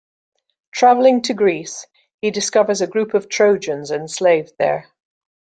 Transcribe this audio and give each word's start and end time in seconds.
Travelling 0.71 1.21
to 1.21 1.35
Greece, 1.35 1.85
he 2.23 2.31
discovers 2.31 2.81
a 2.81 2.87
group 2.87 3.13
of 3.13 3.29
Trojans 3.29 3.91
enslaved 3.91 4.53
there. 4.57 4.87